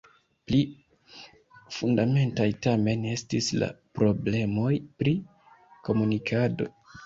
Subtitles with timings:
[0.51, 0.61] Pli
[1.75, 3.69] fundamentaj tamen estis la
[4.03, 5.17] problemoj pri
[5.89, 6.73] komunikado.